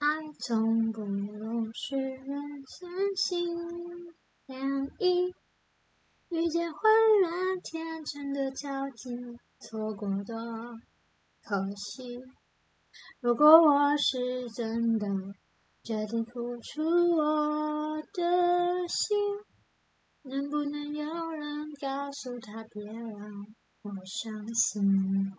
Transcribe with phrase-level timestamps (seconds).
[0.00, 0.06] 爱
[0.38, 3.56] 从不容许人相信
[4.46, 5.34] 两意，
[6.28, 6.80] 遇见浑
[7.20, 9.10] 然天成的交集，
[9.58, 10.36] 错过多
[11.42, 12.22] 可惜。
[13.20, 15.08] 如果我是真的
[15.82, 16.80] 决定付出
[17.16, 19.18] 我的心，
[20.22, 23.46] 能不能有人告诉他别让
[23.82, 25.32] 我伤心？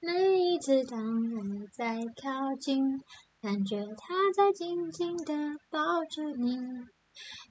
[0.00, 3.00] 每一次当我在靠近，
[3.44, 5.34] 感觉他在紧紧地
[5.68, 6.56] 抱着你，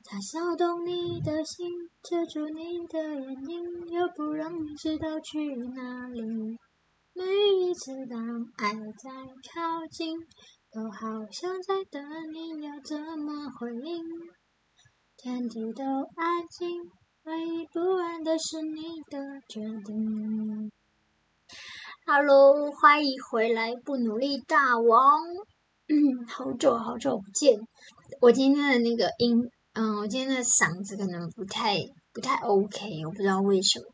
[0.04, 1.70] 他骚动你的心，
[2.02, 6.58] 遮住你的眼睛，又不让你知道去哪里。
[7.14, 7.24] 每
[7.60, 8.20] 一次当
[8.58, 9.12] 爱在
[9.54, 10.18] 靠近，
[10.72, 14.04] 都好像在等你要怎么回应。
[15.16, 15.84] 天地都
[16.16, 16.90] 安静，
[17.26, 20.72] 唯一不安的是你的决定。
[22.08, 25.22] Hello，欢迎回来，不努力大王。
[25.94, 27.60] 嗯，好久好久不见。
[28.20, 31.78] 我今天的那个音，嗯，我今天的嗓子可能不太
[32.12, 33.86] 不太 OK，我不知道为什么。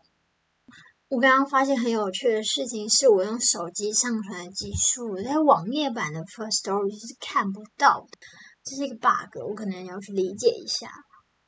[1.10, 8.18] 我刚刚发现很有趣的事情，是我用手机上传的技术，在网页版的 First Story 是看不到的，
[8.64, 10.88] 这是一个 bug，我可能要去理解一下。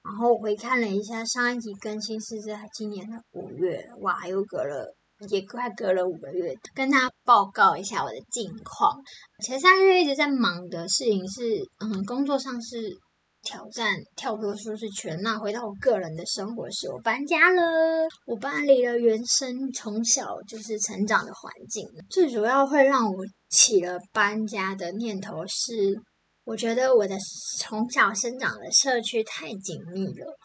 [0.03, 4.97] 然后我回看了一下，上一集更新是在今年的五月，哇，又隔了。
[5.29, 8.97] 也快隔了五个月，跟他报告一下我的近况。
[9.45, 12.97] 前三个月一直在忙的事情是，嗯，工作上是
[13.43, 15.19] 挑战跳脱舒适圈。
[15.21, 17.61] 那回到我个人的生活，是我搬家了，
[18.25, 21.87] 我搬离了原生从小就是成长的环境。
[22.09, 26.01] 最主要会让我起了搬家的念头是，
[26.45, 27.15] 我觉得我的
[27.59, 30.35] 从小生长的社区太紧密了，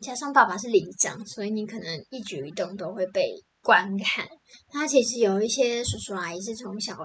[0.00, 3.34] 加上爸爸是里长，所以你可能一举一动都会被。
[3.62, 4.26] 观看，
[4.68, 6.98] 他其实有一些叔叔阿姨是从小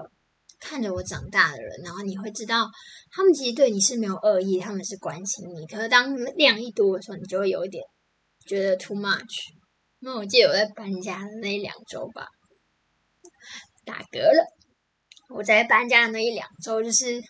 [0.58, 2.68] 看着我长大的人，然后你会知道，
[3.12, 5.66] 他们其实对你是没有恶意，他们是关心你。
[5.66, 7.84] 可是当量一多的时候，你就会有一点
[8.44, 9.54] 觉得 too much。
[10.00, 12.26] 那我记得我在搬家的那一两周吧，
[13.84, 14.44] 打嗝了。
[15.34, 17.22] 我在搬家的那一两周，就是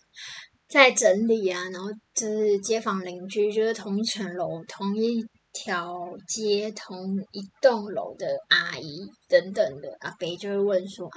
[0.68, 5.22] 在整理啊，然后就是街坊邻居，就是同一层楼，同一。
[5.52, 5.96] 条
[6.28, 11.08] 街同一栋楼的阿姨等等的阿伯就会问说：“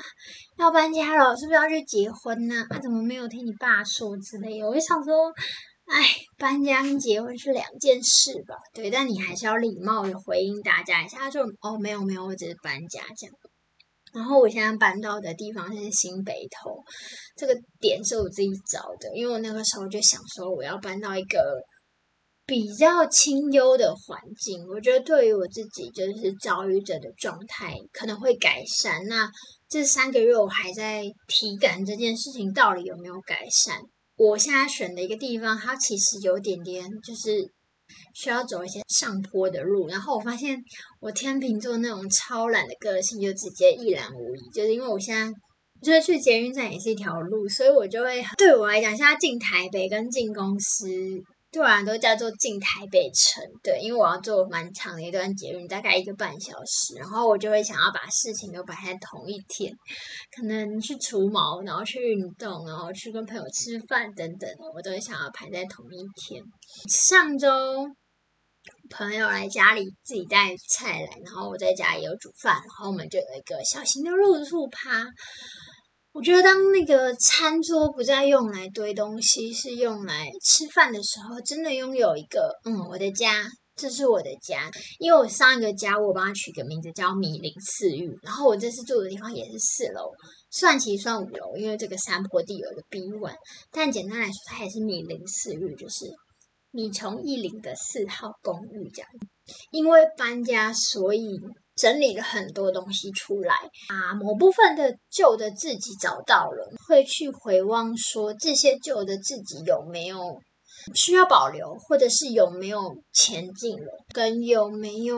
[0.58, 2.66] 要搬家了，是不是要去结婚呢？
[2.70, 5.32] 啊，怎么没有听你爸说之类的？”我就想说
[5.86, 6.04] ：“哎，
[6.38, 8.56] 搬家跟结婚是两件事吧？
[8.74, 13.36] 对，但你还是要礼貌的回应大家一下。”就：“哦，没有没有，我只是搬家这样。”
[14.14, 16.84] 然后我现在搬到的地方是新北头，
[17.36, 21.62] 这个点是我自己找的，因为我那个时候就想说我要搬到一个。
[22.46, 29.06] 比较清幽的环境，我觉得对于我自己就是遭遇者的状态可能会改善。
[29.06, 29.30] 那
[29.70, 33.80] 这三个月我还在体感这件事情到底有没有改善？
[34.18, 37.50] 我现在选的一个地方，它其实有点点就是
[38.14, 39.88] 需要走一些上坡的路。
[39.88, 40.62] 然后我发现
[41.00, 45.34] 我天秤座那种超懒的个性就直接一览无遗，就是因为我现在
[45.82, 50.90] 就是去捷运站也是一条路，所以我就会对我来讲，现在进台北跟进公司。
[51.52, 59.74] 对啊，都叫做进台北城，对，因为我要坐蛮长的一段捷运，大概一个半小时，然后我就会想要把事情都摆在同一天，
[60.34, 66.42] 可能去除毛，然后去运动，然后去跟朋友吃饭等等，我都会想要排在同一天。
[66.90, 67.50] 上周
[68.90, 75.06] 朋友来家里自己带菜来，然后我在家也有煮饭，然后我们就有一个小型的入住趴。
[76.14, 84.70] 我觉得，当那个餐桌不再用来堆东西，是用来吃饭的时候，真的拥有一个嗯，我的家，这是我的家。
[85.00, 90.12] 因为我上一个家，我帮它取个名字叫米林四域，然后我这次住的地方也是四楼，
[90.52, 93.36] 算其算五楼，因为这个山坡地有一个 B one，
[93.72, 96.06] 但简单来说，它也是米林四域，就是
[96.72, 99.10] 米虫一林的四号公寓这样。
[99.72, 101.40] 因为搬家，所以。
[101.82, 103.56] 整理了很多东西出来
[103.90, 110.40] 啊，某部分的旧的自己找到了，会去回望说这些旧的自己有没有
[110.94, 115.18] 需要保留，或者是有没有前进了，跟有没有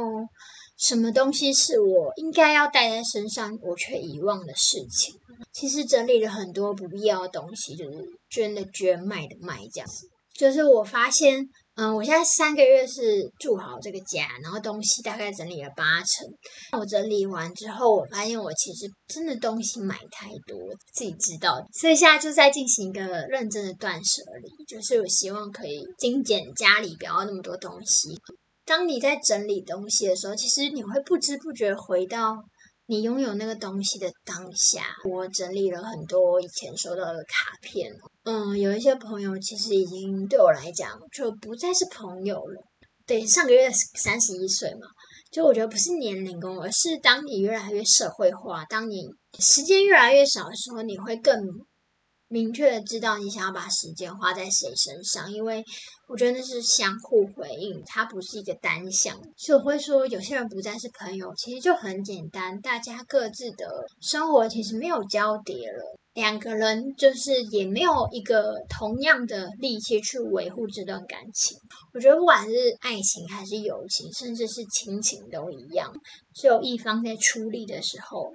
[0.77, 5.13] 什么东西是我应该要带在身上，我却遗忘的事情。
[5.51, 10.07] 其实整理了很多不必要的东西，就是捐的捐，卖的卖，这样子。
[10.33, 11.45] 就是我发现，
[11.75, 16.27] 嗯，我现在三个月是住好这个家，然后东西大概整理了八成。
[16.79, 20.57] 我整理完之后，我发现我其实真的东西买太多，
[20.93, 21.65] 自己知道。
[21.73, 28.09] 所以现在就在进行一个认真的断舍离，就是我希望可以精简家里，不要那么多东西。
[28.65, 32.37] 当你在整理东西的时候，其实你会不知不觉回到。
[32.85, 37.89] 你拥有那个东西的当下，我整理了很多以前收到的卡片。
[38.23, 42.63] 嗯，有一些朋友其实已经对我来讲就不再是朋友了。
[43.05, 44.87] 对，上个月三十一岁嘛，
[45.31, 49.09] 就我觉得不是年龄而是当你越来越社会化，当你
[49.39, 51.35] 时间越来越少的时候，你会更。
[52.29, 55.63] 明确的知道你想要把时间花在谁身上，因为
[56.07, 59.15] 我觉得那是相互回应，它不是一个单向。
[59.37, 71.57] 所以我会说，有些人不再是朋友，其实就很简单，大家各自的生活其实没有交叠了，两个人就是也没有一个同样的力气去维护这段感情。
[71.93, 75.91] 我觉得不管是爱情还是友情，甚至是亲情都一样，
[76.33, 78.31] 只有一方在出力的时候。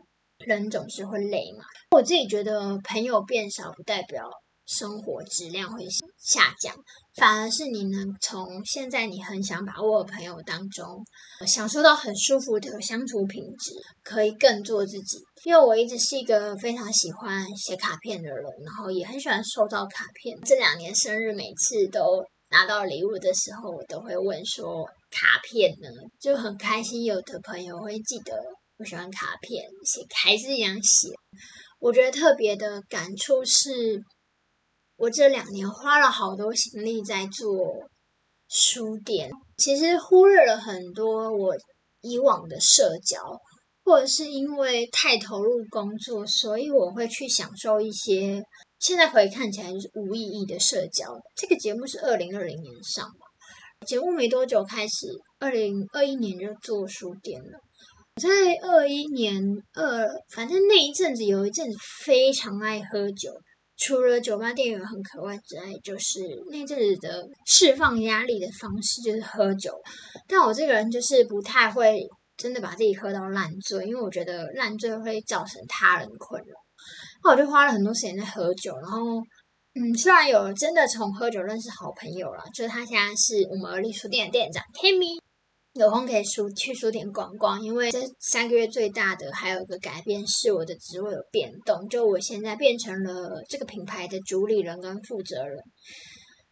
[0.47, 4.31] 人总是会累嘛，我自己觉得朋友变少不代表
[4.67, 5.85] 生活质量会
[6.29, 6.77] 下降，
[7.17, 11.03] 反而是你能从现在你很想把握的朋友当中，
[11.47, 13.73] 享受到很舒服的相处品质，
[14.05, 15.19] 可以更做自己。
[15.45, 20.39] 因为我一直是一个非常喜欢写卡片的人，然后也很喜欢收到卡片。
[20.45, 25.89] 这两年生日每次都拿到礼物的时候，我都会问说卡片呢，
[26.21, 27.05] 就很开心。
[27.05, 28.35] 有的朋友会记得。
[28.81, 31.09] 我喜欢卡片，写还是一样写。
[31.81, 34.01] 我觉得特别的感触是，
[34.99, 37.89] 我这两年花了好多心力在做
[38.49, 41.55] 书店，其实忽略了很多我
[42.01, 43.39] 以往的社交，
[43.85, 48.43] 或者是因为太投入工作，所以我会去享受一些
[48.81, 51.17] 现在回看起来就是无意义的社交。
[51.37, 53.27] 这个节目是二零二零年上嘛，
[53.87, 55.07] 节目没多久开始，
[55.39, 57.61] 二零二一年就做书店了。
[58.21, 58.29] 在
[58.69, 59.41] 二一年
[59.75, 63.31] 二，反正那一阵子有一阵子非常爱喝酒，
[63.79, 66.21] 除了酒吧店员很可爱之外，就是
[66.51, 69.73] 那阵子的释放压力的方式就是喝酒。
[70.27, 76.55] 但我这个人就是不太会真的把自己喝到烂醉，因为我觉得烂醉会造成他人困扰。
[77.23, 79.01] 那我就花了很多时间在喝酒，然后
[79.75, 85.21] 嗯，虽然有真的从喝酒认识好朋友了，就是他现在是我们而立书店的店长 Kimi。
[85.79, 95.57] 有空可以书去书店逛逛，因为这三个月最大的还有一个改变是我的职位有变动，就我现在变成了这个品牌的主理人跟负责人，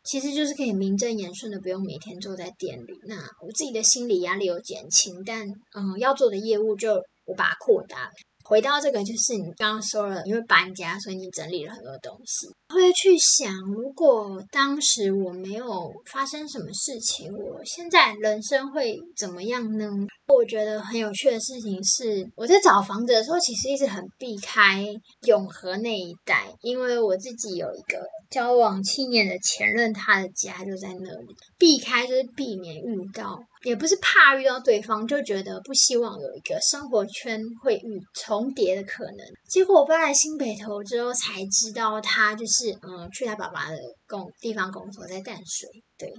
[0.05, 5.44] 其实就是可以名正言顺的不用每天坐在店里，那我自己的心理压力有减轻，但
[5.75, 6.94] 嗯要做的业务就
[7.25, 8.08] 我把它扩大。
[8.49, 12.47] 回到这个，就是你刚刚说了，因为搬家，所以你整理了很多东西。
[12.69, 19.91] 会去想，如果当时我没有发生什么事情，我现在人生会怎么样呢？
[20.28, 24.84] 我觉得很有趣的事情是，我在找房子的时候，其实一直很避开
[25.23, 31.37] 永和那一带，因为我自己有一个交往七年的前任，他的家就在那里。
[31.58, 39.19] 避开就是避免遇到，也不是怕遇到对方，就觉得不希望有一个生活圈会遇重叠的可能。
[39.49, 43.77] 结果我搬来新北头之后，才知道他就是嗯，去他爸爸的
[44.07, 45.69] 工地方工作，在淡水。
[45.97, 46.12] 对，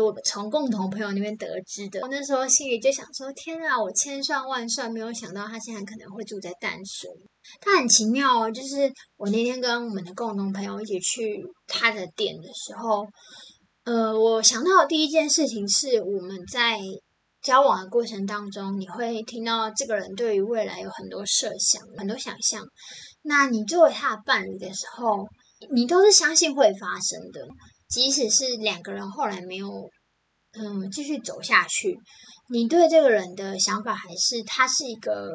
[0.00, 2.00] 我从共同朋友那边得知的。
[2.00, 7.10] 我那时候心里就想说：天啊，我千算万算没有想到他现在可能会住在淡水。
[7.60, 13.04] 他很奇妙哦，就是我那天跟我们的共同朋友一起去他的店的时候，
[13.84, 16.78] 呃，我想到的第一件事情是我们在
[17.42, 22.64] 交往的过程当中，你会听到这个人对于未来有很多设想、很多想象。
[23.22, 25.26] 那你作为他的伴侣的时候，
[25.72, 27.40] 你都是相信会发生的。
[27.88, 29.68] 即使是两个人后来没有，
[30.52, 31.98] 嗯，继续走下去，
[32.48, 35.30] 你对这个人的想法还是他是一个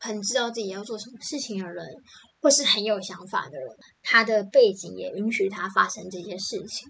[0.00, 1.86] 很知道自己要做什么事情的人，
[2.40, 3.68] 或是很有想法的人，
[4.02, 6.88] 他的背景也允许他发生这些事情。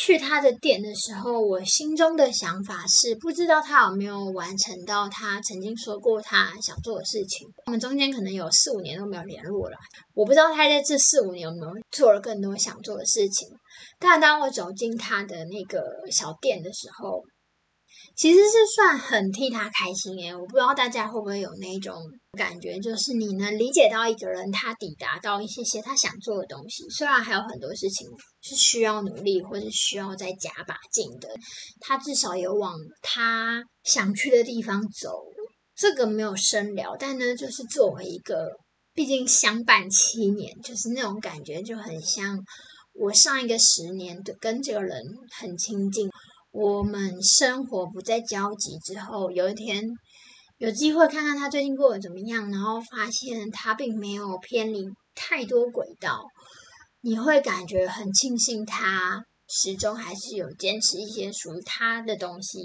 [0.00, 7.48] 去他的店的时候，我心中的想法是，不知道他有没有完成到他曾经说过他想做的事情。
[7.66, 9.76] 我们中间可能有四五年都没有联络了，
[10.14, 13.48] 我不知道他在这四五年有没有做了更多想做的事情。
[13.98, 17.20] 但当我走进他的那个小店的时候，
[18.18, 20.34] 其实是算很替他开心耶！
[20.34, 21.94] 我不知道大家会不会有那种
[22.36, 28.08] 感觉，就是你能理解到一个人他抵达到一些些他想做的东西，虽然还有很多事情
[28.40, 31.28] 是需要努力或者需要再加把劲的，
[31.78, 35.22] 他至少有往他想去的地方走。
[35.76, 38.48] 这个没有深聊，但呢，就是作为一个，
[38.94, 42.36] 毕竟相伴七年，就是那种感觉就很像
[42.94, 45.00] 我上一个十年的跟这个人
[45.38, 46.10] 很亲近，
[46.60, 49.84] 我们生活不再交集之后，有一天
[50.56, 54.84] 有机会看看他最近过得怎么样，然后发现他并没有偏离
[55.14, 56.24] 太多轨道，
[57.00, 59.22] 你会感觉很庆幸他。
[59.46, 62.58] 始终还是有坚持一些属于他的东西，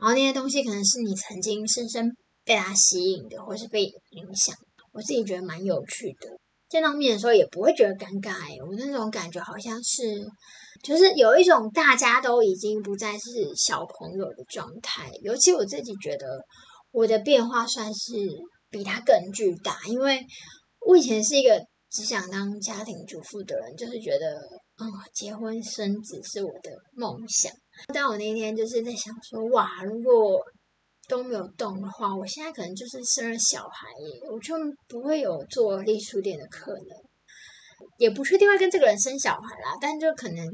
[0.00, 2.10] 然后那些东西可能是你曾经深深
[2.44, 4.54] 被他吸引的，或是被影响。
[4.92, 6.28] 我自己觉得蛮有趣的，
[6.68, 8.34] 见到面的时候也不会觉得尴尬。
[8.66, 10.26] 我那种感觉好像是，
[10.82, 15.10] 就是有一种大家都已经不再是小朋友的状态。
[15.22, 16.40] 尤其我自己觉得
[16.90, 18.12] 我的变化算是
[18.70, 20.24] 比他更巨大，因为
[20.86, 21.60] 我以前是一个
[21.90, 24.40] 只想当家庭主妇的人，就是觉得。
[24.82, 27.52] 嗯，结婚生子是我的梦想。
[27.92, 30.40] 但我那天就是在想说，哇，如果
[31.06, 33.88] 都没有动的话，我现在可能就是生了小孩，
[34.32, 34.54] 我就
[34.88, 36.96] 不会有做艺术店的可能，
[37.98, 39.76] 也不确定会跟这个人生小孩啦。
[39.80, 40.46] 但就可能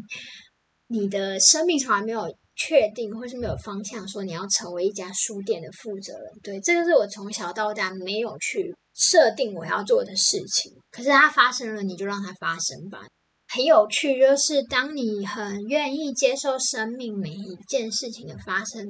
[0.89, 2.23] 你的生命从来没有
[2.55, 6.33] 确定，或是没有方向，说你要成为一家书店的负责人。
[6.43, 10.73] 对，这个是我从小到大没有去设定我要做的事情。
[10.91, 13.01] 可是它发生了，你就让它发生吧。
[13.49, 18.87] 很有趣，就是当你很愿意接受生命每一件事情的发生，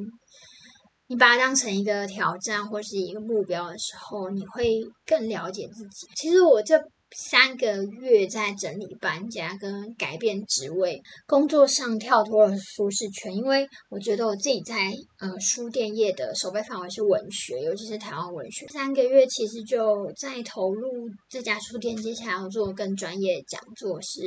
[1.08, 6.06] 你把它当成一个挑战或是一个目标的时候，你会更了解自己。
[6.14, 6.78] 其实我这。
[7.18, 18.66] 三个月在整理搬家跟改变职位，工作上跳脱了舒适圈，因为我觉得我自己在呃书店业的守备范围是文学，尤其是台湾文学。
[18.68, 24.20] 三个月其实就在投入这家书店，接下来要做更专业讲座，是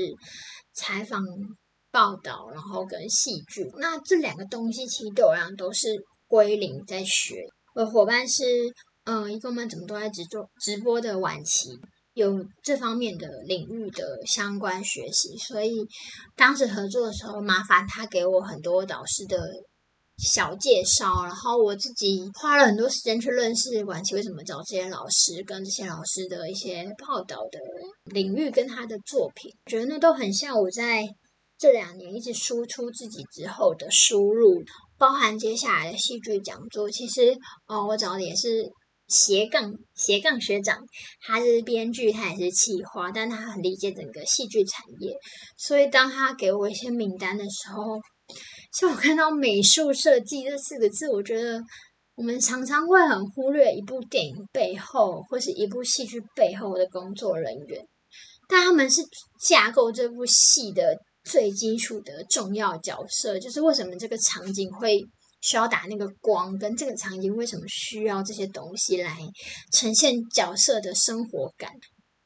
[0.74, 1.24] 采访、
[1.92, 3.70] 报道，然后跟戏剧。
[3.78, 5.90] 那这两个东西其实对我来讲都是
[6.26, 7.46] 归零在学。
[7.76, 8.44] 我的伙伴是
[9.04, 11.70] 嗯，一个我们怎么都在直做直播的晚期。
[12.20, 15.88] 有这方面的领域的相关学习，所以
[16.36, 19.40] 当时合作的时候，麻烦他给我很多导师的
[20.18, 27.60] 小介绍，然后我自己花了很多时间去认识晚期为什么找这些老师，跟这些老师的一些报道的
[28.04, 31.06] 领域跟他的作品，觉得那都很像我在
[31.58, 34.62] 这两年一直输出自己之后的输入，
[34.98, 37.34] 包含接下来的戏剧讲座，其实
[37.66, 38.70] 哦，我找的也是。
[39.10, 40.78] 斜杠斜杠学长，
[41.20, 45.18] 他是编剧，他也是企划，但他很理解整个戏剧产业。
[45.58, 48.00] 所以当他给我一些名单的时候，
[48.72, 51.60] 像我看到美术设计这四个字，我觉得
[52.16, 57.84] 我们常常会很忽略一部电影背后或是一部戏剧背后的工作人员，
[58.48, 59.02] 但他们是
[59.44, 63.40] 架构这部戏的最基础的重要角色。
[63.40, 65.04] 就是为什么这个场景会。
[65.42, 69.18] 需要打那个光，跟这个场景为什么需要这些东西来
[69.72, 71.72] 呈现角色的生活感？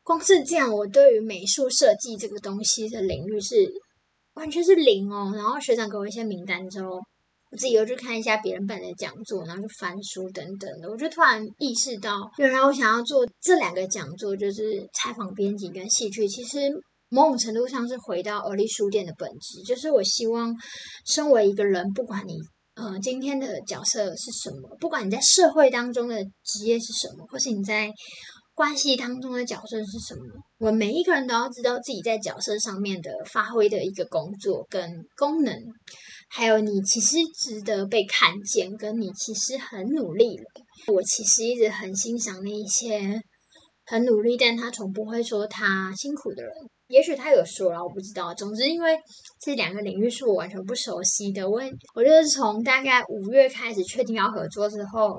[0.02, 3.56] 光是这样，我对于美术设计这个东西的领域是
[4.34, 5.32] 完全是零哦。
[5.36, 7.00] 然后学长给我一些名单之后，
[7.52, 16.70] 我自己又去看一下别人办的讲座，然后就翻书等等的，我就突然意识到，原来我想要做这两个讲座，就是采访编辑跟戏剧，其实
[17.10, 20.54] 某种程度上是回到而立书店的本质，就是我希望
[21.06, 22.34] 身为一个人，不管你。
[22.76, 24.76] 呃，今天的角色是什么？
[24.80, 27.92] 不管你在社会当中的职业是什么，或是你在
[28.56, 30.22] 关系当中的角色是什么，
[30.58, 35.56] 我们每一个人都要知道自己在角色上面的发挥的一个工作跟功能，
[36.30, 40.44] 还有你其实值得被看见，跟你其实很努力了。
[40.88, 43.22] 我其实一直很欣赏那一些
[43.86, 46.52] 很努力，但他从不会说他辛苦的人。
[46.88, 48.34] 也许他有说了，我不知道。
[48.34, 48.96] 总之，因为
[49.40, 51.62] 这两个领域是我完全不熟悉的，我
[51.96, 55.18] 我就是从大概五月开始确定要合作之后，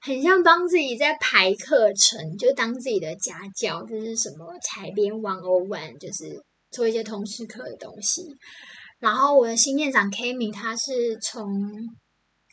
[0.00, 8.22] 很像帮自己在排课程，就当自己的家教，就是什么采编 one o one，就是做一些通识课的东西。
[8.98, 11.46] 然后我的新店长 K 米他是从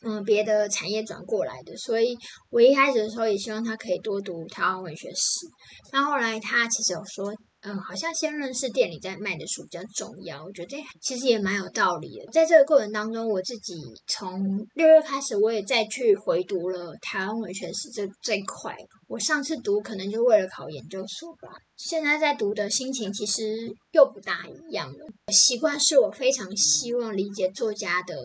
[0.06, 2.16] 嗯别的产业转过来的，所以
[2.51, 5.48] 我一开始的时候也希望他可以多读台湾文学史。
[5.92, 7.34] 但后来他其实有说。
[7.62, 10.46] 嗯，好像先认识店里在卖的书比较重要。
[10.46, 12.32] 我觉得其实也蛮有道理的。
[12.32, 13.74] 在这个过程当中，我自己
[14.08, 18.74] 从六月开始，我也再去回读了台湾文学史这这一块。
[19.08, 21.50] 我上次读可能就为了考研究所吧。
[21.75, 25.06] 现在在读的心情其实又不大一样了。
[25.34, 28.16] 习惯是我非常希望理解作家的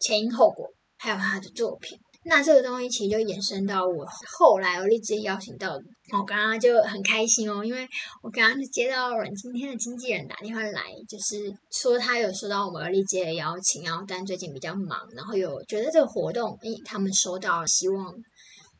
[0.00, 1.96] 前因后果，还有他的作品。
[2.24, 4.04] 那这个东西其实就延伸到我
[4.38, 5.72] 后来，我立即邀请到
[6.12, 7.88] 我刚刚就很开心哦，因为
[8.22, 18.12] 我刚刚就接到阮今天的经纪人打电话来，就是说他有收到我们而立即的邀请，然后但最近比较忙，然后有觉得这个活动，诶，他们收到，希望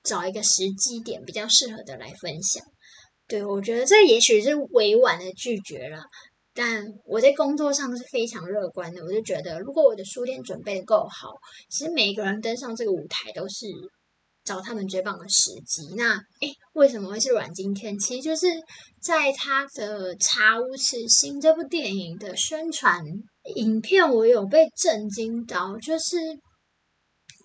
[0.02, 2.62] 找一个时机点比较适合的来分享。
[3.28, 6.02] 对我觉得这也许是委婉的拒绝了，
[6.58, 9.04] 但我在工作上是非常乐观的。
[9.04, 11.30] 我就觉得，如果我的书店准备的够好，
[11.70, 13.66] 其实每一个人登上这个舞台都是。
[14.44, 15.94] 找他们最棒的时机。
[15.94, 17.98] 那诶，为什么会是阮经天？
[17.98, 18.46] 其实就是
[18.98, 23.04] 在他的《查无此心》这部电影的宣传
[23.56, 25.76] 影片，我有被震惊到。
[25.76, 26.16] 就是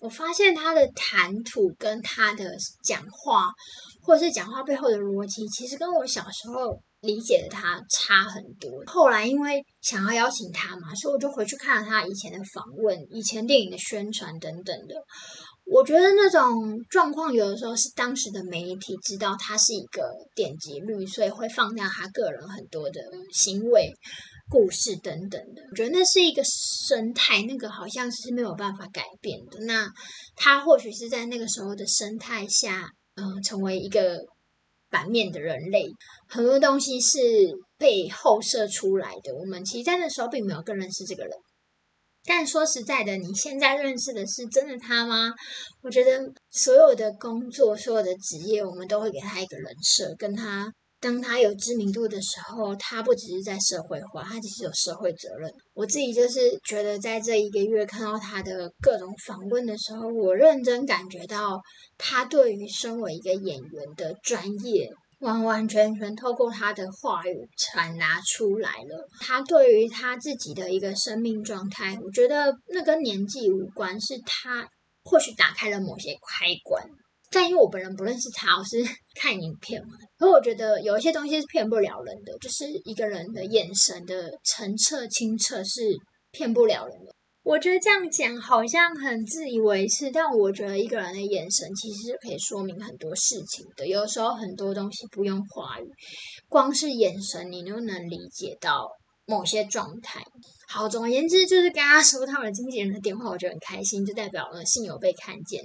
[0.00, 3.52] 我发现他的谈吐跟他的讲话，
[4.00, 8.82] 或者是讲话背后的逻辑，其实跟我小时候理解的他差很多。
[8.86, 14.94] 后来因为想要邀请他嘛，所以我就回去看了他以前的访问、以前电影的宣传等等的。
[15.66, 20.02] 我觉得那种状况有的时候是当时的媒体知道他是一个
[20.34, 23.00] 点击率，所以会放大他个人很多的
[23.32, 23.90] 行为、
[24.50, 25.62] 故事等等的。
[25.70, 29.64] 我觉得那是一个生态，那个好像是没有办法改变的。
[29.64, 29.90] 那
[30.36, 34.18] 他或许是在那个时候的生态下，嗯，成为一个
[34.94, 35.88] 反面的人类。
[36.28, 37.18] 很多东西是
[37.76, 39.34] 被后设出来的。
[39.34, 41.36] 我们其实在那时候并没有更认识这个人。
[42.24, 45.32] 但说实在的，你现在认识的是真的他吗？
[45.82, 50.72] 我觉得所有的工作、所有的职业，我们都会给他一个人设，跟他
[51.04, 55.52] 当他有知名度的时候，他不只是在社会化，他其实有社会责任。
[55.74, 61.60] 我自己就是觉得，在这一个月看到他的各种访问的时候，我认真感觉到
[61.98, 64.88] 他对于身为一个演员的专业。
[65.20, 69.08] 完完全全透过他的话语传达出来了。
[69.20, 74.68] 他对于他自己的一个生命状态，我觉得那跟年纪无关，是他
[75.04, 76.84] 或许打开了某些开关。
[77.34, 78.78] 但因为我本人不认识他，我是
[79.20, 79.88] 看影片嘛，
[80.18, 85.82] 所以我觉得有一些东西是骗不了人的，就是一个人的眼神的澄澈清澈是
[86.30, 87.12] 骗不了人的。
[87.42, 93.86] 我觉得这样讲好像很自以为是，但我觉得一个人的眼神其实是可以说明很多事情的。
[93.86, 95.84] 有时候很多东西不用话语，
[96.48, 98.88] 光是眼神你都能理解到
[99.26, 100.22] 某些状态。
[100.68, 105.62] 好，总而言之，就是跟他说他们经纪人的电话，我觉得很开心，就代表了信有被看见。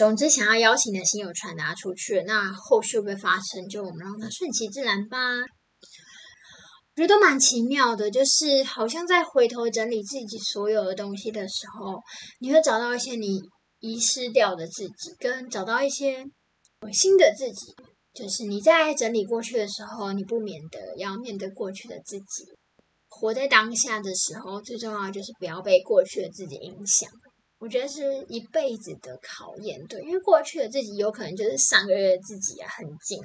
[0.00, 5.18] 总之，想要邀请的信友传达出去，那后续会不会发生，就我们让它顺其自然吧。
[6.96, 12.00] 我觉得蛮奇妙的，就是好像在回头整理自己所有的东西的时候，
[12.38, 13.42] 你会找到一些你
[13.80, 16.24] 遗失掉的自己，跟找到一些
[16.94, 17.74] 新的自己。
[18.14, 22.46] 就是你在整理过去的时候，你不免的要面对过去的自己。
[23.06, 27.10] 活在当下的时候，最重要就是不要被过去的自己影响。
[27.60, 33.22] 我觉得是一辈子的考验，对，因为过去的自己有可能就是上个月的自己啊，很紧。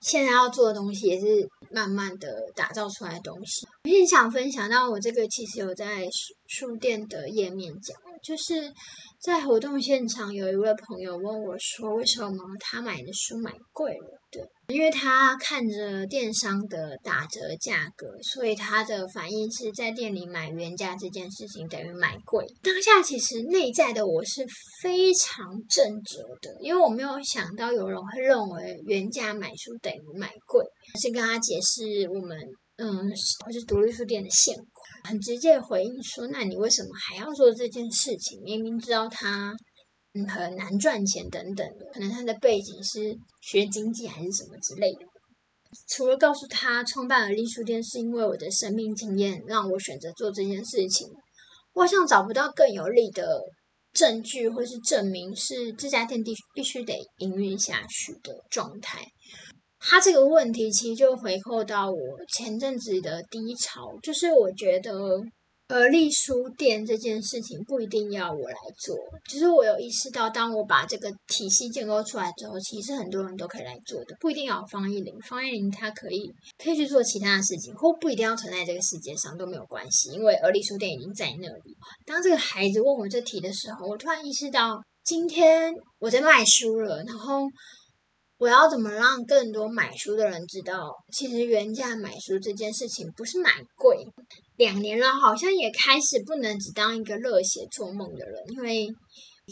[0.00, 3.66] 现在要做的东西也是慢慢的打造出来的东西。
[3.88, 8.70] 我也想分享到，我这个其实有在书书店的页面讲，就是
[9.18, 14.20] 在活动现场有一位朋友问我说，为什么他买的书买贵了？
[14.30, 14.42] 对。
[14.66, 22.44] 因为他看着电商的打折价格，所以他的反应是在店里买原价这件事情等于买贵。
[22.62, 24.44] 当下其实内在的我是
[24.82, 30.62] 非常正直的，因为我没有想到有人会认为原价买书等于买贵。
[31.00, 32.38] 是跟他解释我们
[32.78, 33.12] 嗯，
[33.44, 34.66] 或是独立书店的现况，
[35.04, 38.42] 很直接回应说：“那你为什么还要做这件事情？
[38.42, 39.54] 明明知道他。”
[40.26, 45.00] 很难赚钱等等，可能他的背景是学经济还是什么之类的。
[45.86, 51.06] 除了告诉他创办了隶书店是因为我的生命经验让我选择做这件事情，
[51.74, 53.42] 我好像找不到更有力的
[53.92, 59.06] 证据或是证明是这家店必必须得营运下去的状态。
[59.80, 61.98] 他这个问题其实就回扣到我
[62.36, 64.92] 前阵子的低潮，就是我觉得。
[65.70, 68.96] 而立书店这件事情不一定要我来做，
[69.28, 81.76] 其实我有意识到，当我把这个体系建构出来之后，其实很多人都可以来做的，不一定要方一林，方一林他可以可以去做其他的事情，或不一定要存在这个世界上都没有关系，因为而立书店已经在那里。
[82.06, 87.42] 当这个孩子问我这题的时候，我突然意识到，今天我在卖书了，然后。
[88.38, 94.06] 我要怎么让更多买书的人知道，其实原价买书这件事情不是买贵。
[94.56, 98.86] 两年了，好像也开始不能只当一个热血做梦的人，因为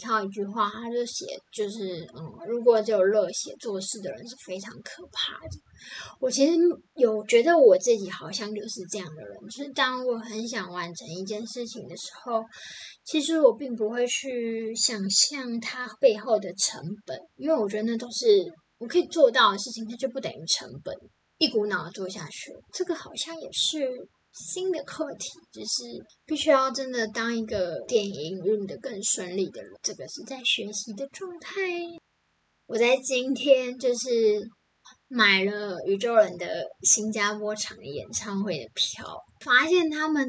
[0.01, 5.57] 靠一句话，他就写就是，嗯，如果只有热血做事的人是非常可怕的。
[6.21, 6.53] 我其实
[6.95, 12.41] 有觉得我自己好像就是这样的人，就是当我很想完成一件事情的时候，
[13.03, 18.45] 其实我并不会去想象它背后的成本，因为我觉得那都是。
[18.77, 20.95] 我可以做到的事情，它就不等于成本，
[21.37, 22.51] 一股脑做下去。
[22.71, 25.83] 这个好像也是新的课题，就是
[26.25, 29.71] 必须要真的当一个电影运的更顺利的人。
[29.81, 31.51] 这个是在学习的状态。
[32.67, 34.09] 我在今天就是
[35.07, 40.27] 买了宇宙人的新加坡场演唱会的票，发现他们。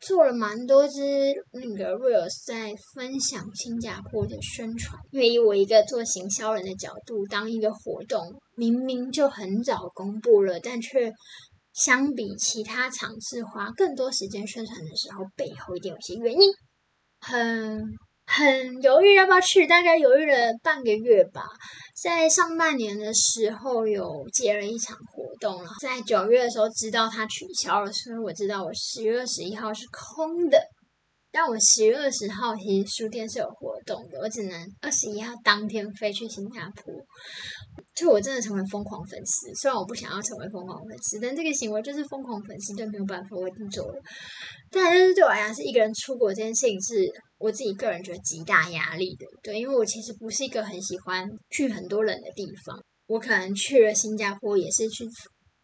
[0.00, 11.12] 做了蛮多支那个 reels 在分享新加坡的宣传，因为以我一个做行销人的角度，当一个活动明明就很早公布了，但却
[11.72, 16.50] 相比其他场次花更多时间宣传的时候，背后一定有些原因，
[17.20, 17.84] 很。
[18.32, 21.42] 很犹豫要不要去，大概犹豫了半个月吧。
[22.00, 30.62] 在上半年的时候有接了一场活动了，在九月的时候知道它取消了，所以我知道我十月二十一号是空的。
[31.32, 36.94] 但我十月二十号其实书店是有活动的，我只能二十一号当天飞去新加坡。
[37.94, 44.00] 就我真的成为疯狂粉丝，虽然我不想要成为疯狂粉丝，但这个行为就是疯狂粉丝，就没有办法，我一定做了。
[44.70, 46.94] 但就是对我来讲，是一个人出国这件事情，是
[47.40, 49.26] 我自己个人觉得极大压力的。
[49.42, 52.80] 对，因为我其实不是一个很喜欢去很多人的地方。
[53.08, 55.04] 我可能去了新加坡，也是去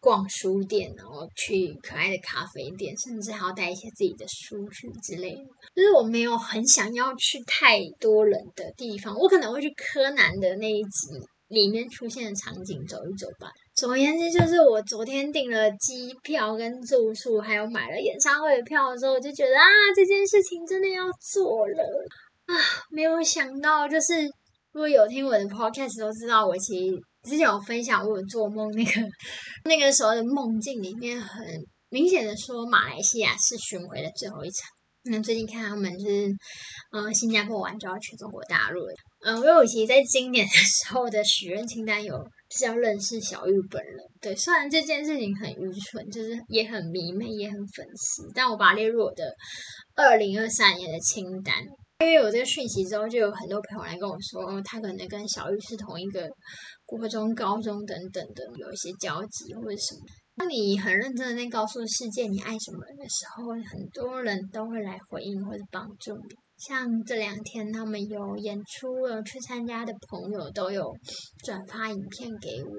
[0.01, 5.43] 逛书店，然后去可爱的咖啡店，甚至还要带一些自己的书去之类的。
[5.73, 11.07] 就是我没有很想要去太多人的地方，我可能会去柯南的那一集。
[11.49, 13.49] 里面出现的场景走一走吧。
[13.77, 19.63] 总而言之，就是我昨天订了机票跟住宿，还有买了演唱会的票的时候，我就觉得啊，
[19.95, 21.83] 这件事情真的要做了
[22.47, 22.57] 啊！
[22.89, 24.23] 没有想到，就是
[24.71, 26.95] 如果有听我的 podcast 都知道，我其实
[27.29, 28.91] 之前有分享我有做梦那个
[29.65, 31.45] 那个时候的梦境里面，很
[31.89, 34.67] 明显的说马来西亚是巡回的最后一场。
[35.03, 36.27] 那最近看他们就是，
[36.93, 38.93] 嗯，新加坡完就要去中国大陆了。
[39.23, 42.17] 嗯，因为我其实在今年的时候的许愿清单有
[42.49, 43.95] 是要认识小玉本人。
[44.21, 49.23] 对，虽然这件事情很愚蠢，就是也很迷妹，也很粉丝，但我把它列入我的
[49.95, 51.55] 二零二三年的清单。
[51.99, 56.29] 因为有这个讯息之后，就有很多朋友来跟我说，他可能跟小玉是同一个
[56.85, 60.01] 国中、高中等等的，有一些交集或者什么。
[60.35, 66.35] 当你很认真的在告诉世界你爱什么人的时候，很多人都会来回应或者帮助你。
[66.57, 70.91] 像这两天他们有演出了，去参加的朋友都有
[71.45, 72.71] 转发影片给我。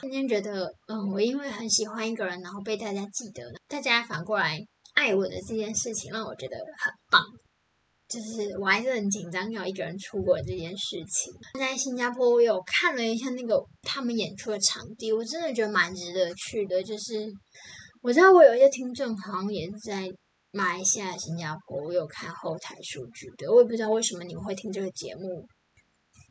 [0.00, 4.58] 今天觉得，嗯，我因为很喜欢一个人，然后被大家记得，大家反过来
[4.94, 7.22] 爱我的这件事情，让我觉得很棒。
[8.08, 11.32] 就是我还是很紧张要一个人出国这件事情。
[11.58, 16.82] 在新加坡，我有看了一下那个他们演出的场地，我真的觉得蛮值得去的。
[16.82, 17.26] 就是
[18.02, 20.08] 我知道我有一些听众好像也是在
[20.56, 23.52] 马来西亚、新加坡，我有看后台数据的。
[23.52, 25.46] 我也不知道为什么你们会听这个节目，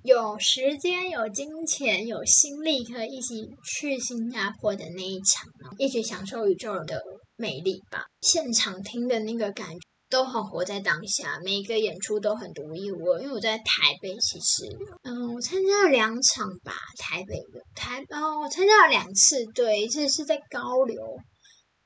[0.02, 7.00] 有时间、有金钱、有心力，可以一起去新加坡的那一场，一起享受宇宙的
[7.36, 8.06] 美丽吧。
[8.22, 9.80] 现场听的那个感觉。
[10.08, 13.20] 都很活在当下，每一个演出都很独一无二。
[13.20, 14.64] 因为我在台北，其实，
[15.02, 21.02] 嗯，我参加了两场吧，台北的台，哦，我参加了两次，对，一次是在高流，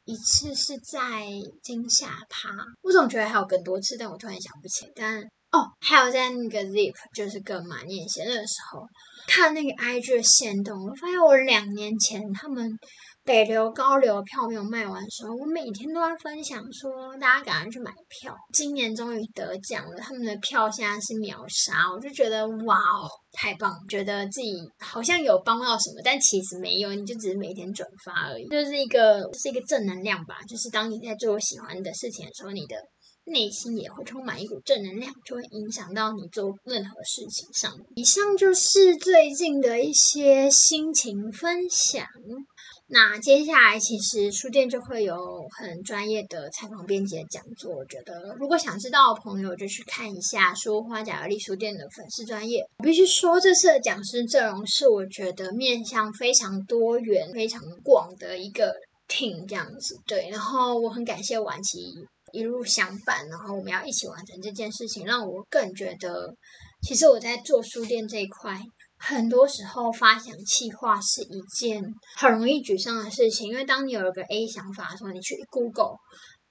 [0.10, 1.28] 一次是在
[1.62, 2.50] 惊吓趴。
[2.82, 4.91] 我总觉得还有更多次，但我突然想不起。
[4.95, 8.82] 但哦，还有在那个 Zip，就是跟马念贤的时候
[9.28, 12.72] 看那个 IG 的线动，我发现我两年前他们。
[13.25, 18.36] 北流、高流票没有卖完的时候，我每天都在分享说，大家赶快去买票。
[18.53, 23.71] 今年终于得奖了，他们的票现在是秒杀，我就觉得哇哦，太棒！
[23.88, 30.38] 觉得自己好像有帮到什么，但其实没有，你就只是每天转发而已，就是一个是一个正能量吧。
[30.47, 32.77] 就是当你在做喜欢的事情的时候，你的
[33.25, 37.71] 内心也会充满一股正能量，就会影响到你做任何事情上。
[37.95, 42.08] 以上就是最近的一些心情分享。
[42.91, 52.65] 那接下来其实书店就会有很专业的采访编辑的讲座，我觉得如果想知道的朋友就去看一下书花甲丽书店的粉丝专业。
[52.80, 58.73] 我必须说这次的讲师阵容是我觉得面向非常多元、非常广的一个
[59.08, 59.95] team 这样子。
[60.08, 61.93] 对，然后我很感谢晚琪
[62.32, 66.34] 一路相伴，然后我们要一起完成这件事情，让我更觉得
[66.82, 68.60] 其实我在做书店这一块。
[68.99, 71.81] 很多时候发想企划是一件
[72.17, 75.95] 很容易沮丧的事情，因为当你有一个 A 想法的时候，你去 Google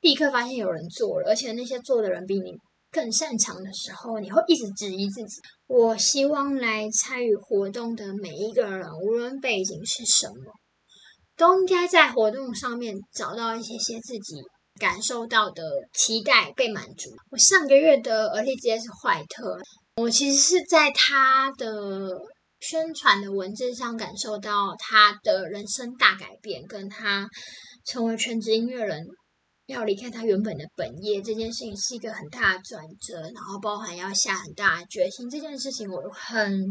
[0.00, 2.52] 立刻发现有人做了，而且那些做的人比你
[2.90, 5.40] 更擅长的时候，你会一直质疑自己。
[5.66, 10.52] 我希望来参与活动的每一个人，无论背景是什么，
[11.36, 14.36] 都应该在活动上面找到一些些自己
[14.80, 17.10] 感受到的期待被满足。
[17.30, 19.58] 我上个月的而立之夜是怀特，
[19.96, 22.18] 我其实是在他的。
[22.60, 27.28] 宣传的文字上感受到他的人生大改变，跟他
[27.84, 29.06] 成为全职音乐人，
[29.66, 36.64] 要离开他原本的本业这件事情是一个很大的转折，然后包含要下很大的决心这件事情，我很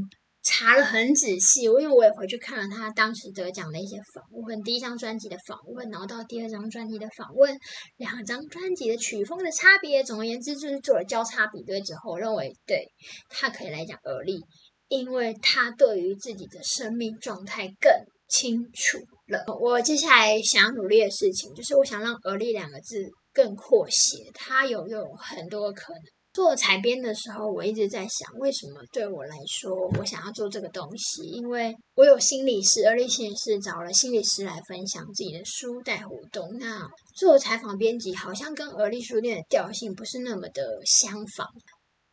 [0.44, 7.58] 查了很仔细，因为我也回去看了他当时得奖的一些访问，第一张专辑的访问，然后到第二张专辑的访问，
[7.98, 10.04] 两张专辑的曲风的差别。
[10.04, 12.88] 总而言之，就是做了交叉比对之后，认为对
[13.30, 14.40] 他可以来讲而立，
[14.88, 17.92] 因为他对于自己的生命状态更
[18.28, 18.98] 清楚
[19.28, 19.44] 了。
[19.60, 26.02] 我接下来想要努力的事情，就是我想让“而立”两个字更扩写，它有有很多可能。
[26.34, 31.24] 做采编的时候，我一直在想，为什么对我来说，我想要做这个东西？
[31.24, 36.56] 因为我有心理师，而立心理师找了心理师来分享自己的书带活动。
[36.60, 41.48] 那做采访编辑，好像跟而立书店的调性不是那么的相仿。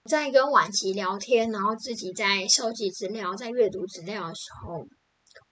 [0.04, 4.86] 在跟晚琪聊天，然后自己在收集资料、在阅读资料的时候，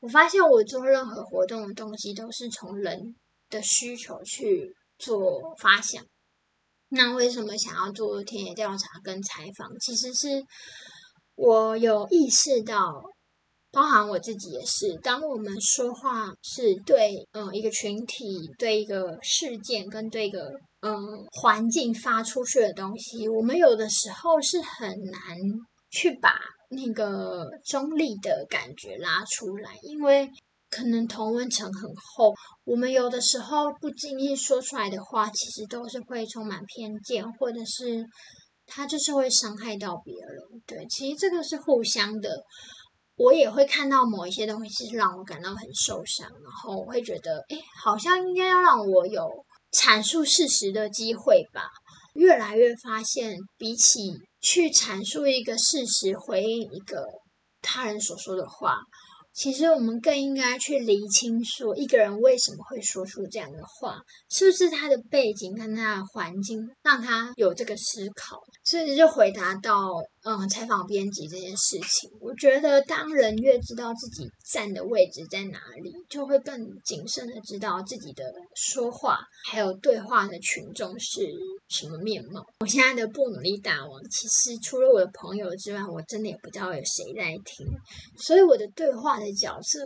[0.01, 3.17] 我发现我做任何活动的东西都是从人
[3.49, 6.05] 的需求去做发想。
[6.91, 9.71] 那为什么想要做田野调查跟采访？
[9.81, 10.45] 其实是
[11.35, 13.03] 我有意识到，
[13.71, 14.99] 包含我自己也是。
[15.03, 25.37] 当我们说话是对嗯一个群体、对一个事件跟对一个嗯环境发出去的东西，我们有的时候是很难
[25.90, 26.35] 去把
[26.68, 30.29] 那个中立的感觉拉出来，因为。
[30.75, 38.03] 可能同温层很厚，我们有的时候不经意说出来的话，其实都是会充满偏见，或者是
[38.64, 40.62] 他就是会伤害到别人。
[40.66, 42.42] 对，其实这个是互相的。
[43.16, 49.29] 我也会看到某一些东西是让我感到很受伤，然后我会觉得，哎，好像应该要让我有
[49.73, 51.63] 阐述事实的机会吧。
[52.15, 57.07] 越来越发现，比起去阐述一个事实，回应一个
[57.63, 58.77] 他人所说的话。
[59.33, 63.97] 其实我们更应该去厘清，说一个人为什么会说出这样的话，
[64.29, 68.43] 是不是他的背景跟他的环境让他有这个思考？
[68.63, 69.89] 所以就回答到，
[70.25, 79.19] 嗯，采访编辑这件事情，我觉得当人越知道自己站的位置在哪里，就会更谨慎的知道自己的说话
[79.51, 81.21] 还有对话的群众是
[81.69, 82.45] 什么面貌。
[82.61, 87.67] 我现在的不努力大王，其实除了我的朋友之外，我真的也不知道有谁在听，
[88.19, 89.13] 所以我的对话。
[89.13, 89.79] 的角色，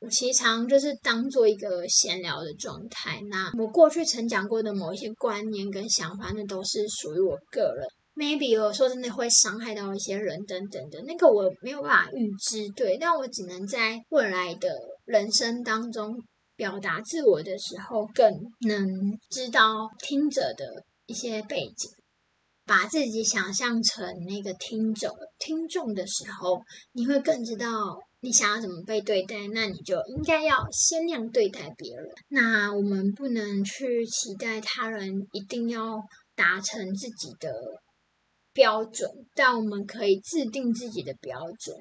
[0.00, 3.22] 我其实常就是当做一个闲聊的状态。
[3.30, 7.86] 那我过去曾讲过的某一些观念跟想法，那都是属于我个人。
[8.14, 12.98] Maybe 有说真的会伤害到一些人等等的，那个我没有办法预知，对。
[12.98, 14.68] 但我只能在未来的
[15.04, 16.16] 人生当中
[16.56, 18.30] 表达自我的时候，更
[18.66, 18.86] 能
[19.30, 21.90] 知道听者的一些背景。
[22.64, 27.66] 把自己想象成那个听者、听众的时候，你会更知道
[28.20, 29.48] 你想要怎么被对待。
[29.52, 32.06] 那你就应该要先那样对待别人。
[32.28, 35.98] 那我们不能去期待他人一定要
[36.36, 37.52] 达成自己的
[38.52, 41.76] 标准，但我们可以制定自己的标准。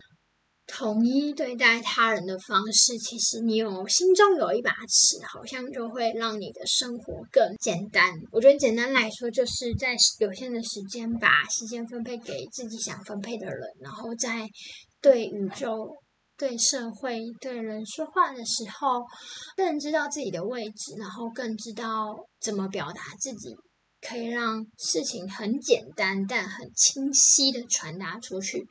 [0.68, 8.14] 统一对待他人的方式，其实你有心中有一把尺，好像就会让你的生活更简单。
[8.32, 14.48] 我觉得简单来说，就是在有限的时间，把时间分配给自己想分配的人，然后在
[15.02, 15.90] 对宇宙、
[16.38, 19.04] 对社会、对人说话的时候，
[19.58, 23.54] 更知道自己的位置，然后更知道怎么表达自己，
[24.02, 28.68] 可以让事情很简单但很清晰的传达出去。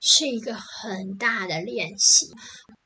[0.00, 2.26] 是一个很大的练习。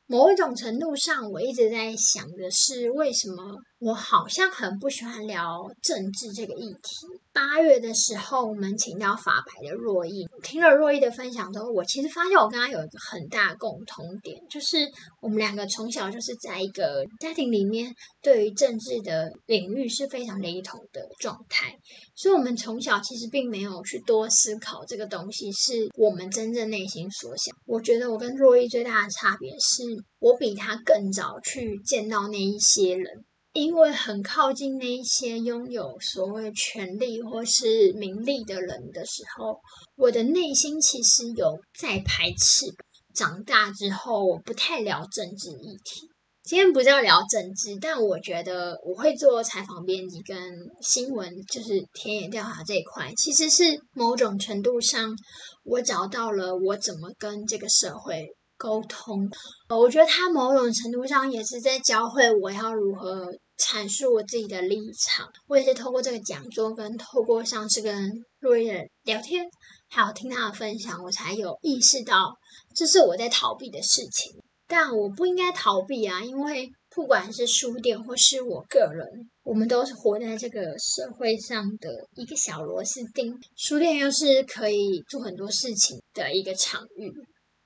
[0.06, 7.04] 某一种程度上，我一直在想的是，为什么我好像很不喜欢聊政治这个议题。
[7.32, 14.88] 八月的时候，我们请到法白的若意，听了若意的分享之后，我其实发现我跟他有一个很大共同点，就是
[15.20, 17.92] 我们两个从小就是在一个家庭里面，
[18.22, 21.76] 对于政治的领域是非常雷同的状态，
[22.14, 27.52] 所以我们从小其实并没有去多思考这个东西是我们真正内心所想。
[27.66, 29.82] 我觉得我跟若意最大的差别是
[30.20, 33.24] 我比他更早去见到那一些人。
[33.52, 39.60] 因为很靠近那一些拥有所谓权力或是名利的人的时候，
[39.96, 42.66] 我的内心其实有在排斥。
[43.14, 46.08] 长大之后，我不太聊政治议题。
[46.42, 50.36] 今天不是要聊政治，但我觉得我会做采访编辑跟
[50.80, 55.14] 新闻，就是田野调查这一块，其实是某种程度上，
[55.62, 59.30] 我找到了我怎么跟这个社会沟通。
[59.68, 63.26] 我觉得他某种程度上也是在教会我要如何。
[63.58, 69.44] 阐述我自己的立场，我也是透过这个讲座，跟透过上次跟洛伊的聊天，
[69.88, 72.34] 还有听他的分享，我才有意识到
[72.74, 74.32] 这是我在逃避的事情。
[74.66, 79.06] 但我不应该逃避啊，因为不管是书店或是我个人，
[79.42, 83.38] 我们都是活在这个社会上的一个小螺丝钉。
[83.54, 87.12] 书店又是可以做很多事情的一个场域。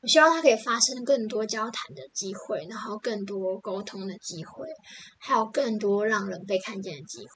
[0.06, 4.68] 我希望它可以发生更多交谈的机会，然后更多沟通的机会，
[5.18, 7.30] 还有更多让人被看见的机会。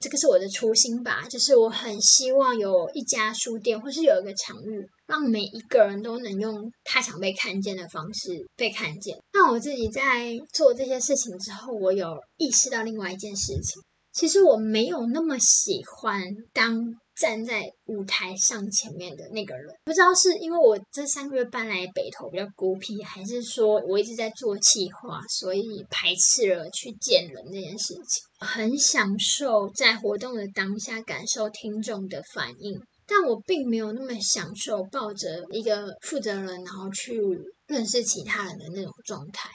[0.00, 9.18] 这个是我的初心吧，就是我很希望有一家书店，或是有一个场域，让每一个人都能用他想被看见的方式被看见。
[9.34, 13.82] 那我自己在做这些事情之后，我有意识到另外一件事情，
[14.14, 16.22] 其实我没有那么喜欢
[16.54, 16.94] 当。
[17.16, 28.24] 站在舞台上前面的那个人，不知道是因为我这三个月搬来北投比较孤僻，还是说我一直在做企划，所以排斥了去见人这件事情。
[28.40, 37.20] 很享受在活动的当下感受听众的反应，但我并没有那么享受抱着一个负责人然后去
[37.68, 39.48] 认识其他人的那种状态。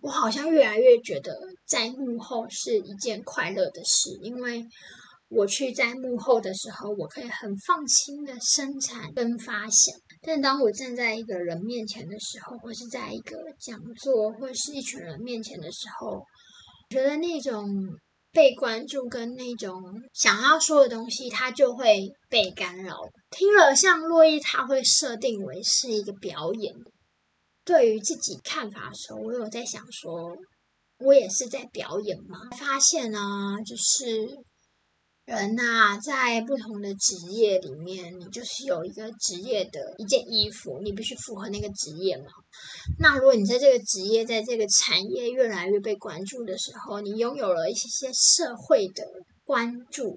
[0.00, 4.64] 我好像越来越觉得在幕后是一件快乐的事，因为。
[5.30, 9.94] 我去在幕后的时候，我可以很放心的生产跟发想。
[10.22, 16.24] 但当我站在一个人面前的时候，或是在一个讲座或是一群人面前的时候，我
[16.90, 17.70] 觉得那种
[18.32, 19.80] 被关注跟那种
[20.12, 22.98] 想要说的东西，它就会被干扰。
[23.30, 26.74] 听了像洛伊，他会设定为是一个表演。
[27.64, 30.36] 对于自己看法的时候，我有在想说，
[30.98, 32.50] 我也是在表演吗？
[32.58, 33.20] 发现呢，
[33.64, 34.28] 就是。
[35.30, 42.24] 人呐，在不同的职业里面，你就是有一个职业的一件衣服，你必须符合那个职业嘛。
[42.98, 49.04] 那如果你在这个职业，在这个产业越来越被关注的时候，你拥有了一些些社会的
[49.44, 50.16] 关注，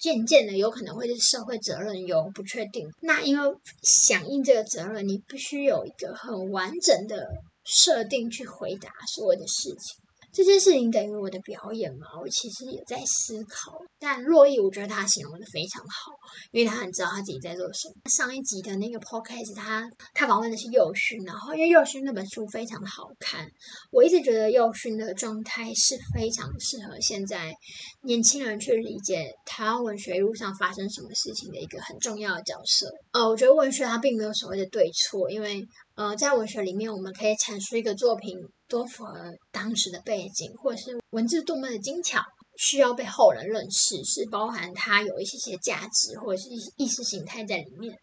[0.00, 2.88] 渐渐的有可能会是社会责任有不确定。
[3.02, 7.28] 那因为响应这个责任，你必须有一个很完整的
[7.66, 10.05] 设定去回答所有的事情。
[10.36, 12.08] 这件事情等于我的表演嘛？
[12.20, 13.72] 我其实也在思考。
[13.98, 16.12] 但洛伊，我觉得他形容的非常好，
[16.52, 17.94] 因为他很知道他自己在做什么。
[18.10, 23.48] 上一集的那个 podcast，他他访问的是佑勋，然后因为佑勋那本书非常好看，
[23.90, 27.54] 我一直觉得佑勋的状态是非常适合现在
[28.02, 32.92] 年轻人去理解台湾文学路上发生什么事情的一个很重要的角色。
[33.12, 38.38] 呃，我觉得文学它并没有所谓的对错，因为呃，在文学里面，我们可以阐述一个作品。
[38.68, 42.20] 多符合当时的背景，或者是文字多么的精巧，
[42.58, 47.96] 需要被后人认识，是包含它有一些些价值，或者是意识形态在里面。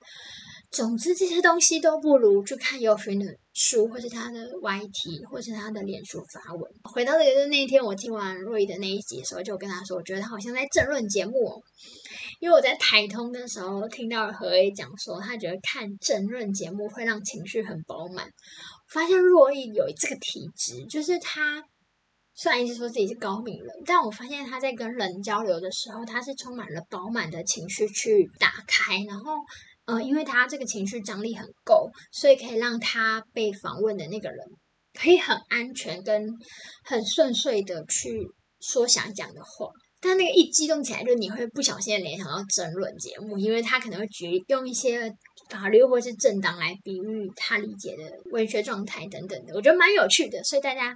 [0.71, 6.63] 总之，这些东西都不如去看尤勋的书，或是他的 YT，或是他的脸书发文。
[6.85, 11.61] 回到这个那一天，我听完瑞的那一集的时候，就跟他说，我觉得他好像在政论节目，
[12.43, 18.27] 因为我在台通的时候听到何 A 讲说，他觉得看政论节目会让情绪很饱满。
[18.89, 21.63] 发现若意有这个体质，就是他
[22.33, 29.31] 虽然一直说自己是高敏人，但我发现他在跟人交流的时候，他是充满了饱满的情绪去打开，然后。
[29.85, 34.45] 呃，因为他这个情绪张力很够，所以可以让他被访问的那个人
[34.93, 36.29] 可以很安全跟
[36.85, 38.29] 很顺遂的去
[38.61, 39.67] 说想讲的话。
[40.03, 45.09] 但那个一激动起来，就你会不小心联想到争论节目，因为他可能会举用一些
[45.49, 50.43] 法律或是政党来比喻他理解的文学状态等等的，我觉得蛮有趣的。
[50.43, 50.95] 所以大家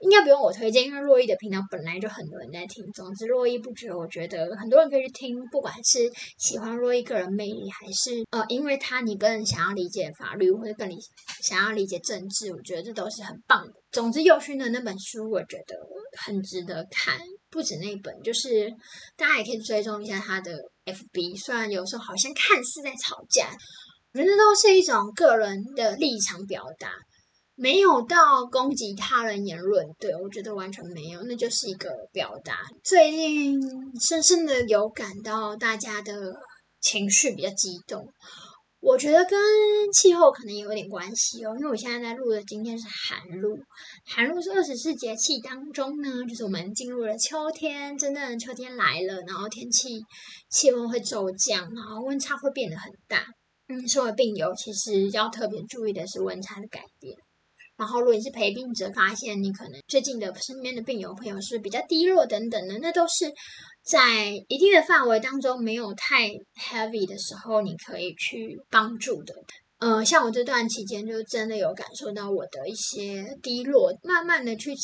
[0.00, 2.84] 应该不用我推荐，因为洛伊的频道本来就很多人在听。
[2.94, 10.96] 总之，络绎不绝，我觉得很多人可以去听，不管是喜欢洛伊个人魅力，还是呃，因为他你更想要理解法律，或者更理
[11.42, 13.72] 想要理解政治，我觉得这都是很棒的。
[13.90, 15.76] 总之，佑勋的那本书，我觉得
[16.24, 17.18] 很值得看。
[17.56, 18.70] 不止那一本，就是
[19.16, 20.52] 大家也可以追踪一下他的
[20.84, 21.42] FB。
[21.42, 23.48] 虽然有时候好像看似在吵架，
[24.12, 26.90] 我觉得都是一种个人的立场表达，
[27.54, 29.86] 没有到攻击他人言论。
[29.98, 32.58] 对我觉得完全没有，那就是一个表达。
[32.84, 33.58] 最近
[33.98, 36.12] 深深的有感到大家的
[36.82, 38.06] 情绪比较激动。
[38.86, 39.36] 我觉得跟
[39.92, 43.58] 气候可能也有点关系哦，因为我现在在录的今天是寒露，
[44.04, 50.04] 寒露是二十四节气当中呢，就是我们进入了秋天，真正的秋天来了，然后天气
[50.50, 53.26] 气温会骤降，然后温差会变得很大。
[53.66, 57.16] 嗯，身为病友，其实要特别注意的是温差的改变。
[57.76, 63.30] 然后，如果你是陪病者，发现你可能最近的身边的病友朋友是比较低落等等的，那都是
[63.86, 66.28] 在一定的范围当中没有太
[66.60, 69.32] heavy 的时候，你可以去帮助的。
[69.78, 74.74] 呃，像我这段期间，就真的有感受到我的一些低落，慢慢的去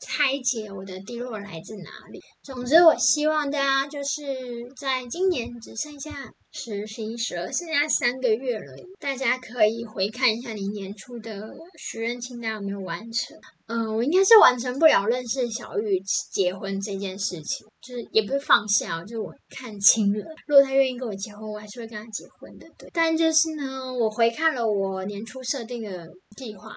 [0.00, 2.20] 拆解我的低落来自哪里。
[2.42, 13.36] 总之，我希望大家就是在今年只剩下十、十一、十二，剩下三个月了，大家可以回看一下你年初的许愿清单有没有完成。
[13.66, 16.00] 嗯，我应该是完成不了认识小玉
[16.32, 22.66] 结婚这件事情，就是也不是放下，就是我看清了，如果他愿意跟我结婚，我还是会跟他结婚的。
[22.78, 26.74] 对，但就是呢，我回看了我年初设定的计划。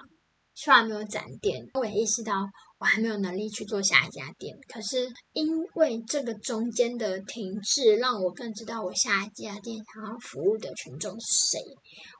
[0.56, 2.32] 虽然没有展店，我也意识到
[2.78, 4.56] 我还没有能力去做下一家店。
[4.68, 11.60] 可是因为这个中间的停滞，让我更知道我下一家店想要服务的群众是谁。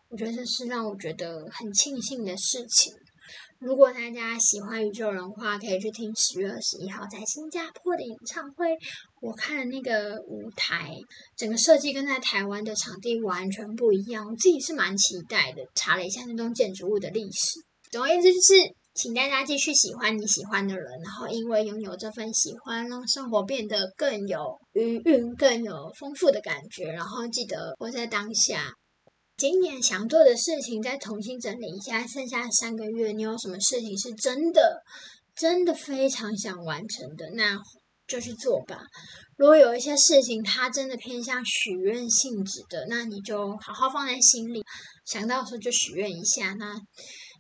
[0.09, 2.93] 我觉得这是让我觉得很庆幸的事情。
[3.59, 8.77] 如果大家喜欢宇宙人的话，可以去听十月二十一号在新加坡的演唱会。
[9.23, 10.95] 我看了那个舞台，
[11.35, 15.63] 整个设计跟在台湾的场地完全不一样，我自己是蛮期待的。
[15.75, 17.61] 查了一下那栋建筑物的历史。
[17.91, 26.93] 总而言之，就是请大家继续喜欢你喜欢的人，然后因为拥有这份喜欢，让生活变得更有余韵、更有丰富的感觉。
[26.93, 28.73] 然后记得活在当下。
[29.37, 32.07] 今年想做的事情，再重新整理一下。
[32.07, 34.81] 剩下三个月，你有什么事情是真的、
[35.35, 37.59] 真的非常想完成的，那
[38.07, 38.81] 就去做吧。
[39.37, 44.63] 如果有一些事情，它真的偏向许愿性质的，那你就好好放在心里，
[45.05, 46.53] 想到时候就许愿一下。
[46.53, 46.77] 那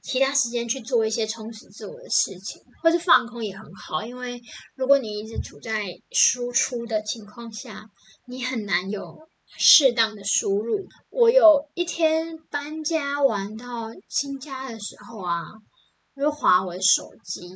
[0.05, 4.05] 其他时间去做一些充实自我的事情，或是放空也很好。
[4.05, 4.39] 因为
[4.77, 7.87] 如果你一直处在输出的情况下，
[8.27, 9.17] 你很难有
[9.57, 10.87] 适当的输入。
[11.09, 15.43] 我有一天搬家玩到新家的时候啊，
[16.15, 17.49] 我就划我的手机，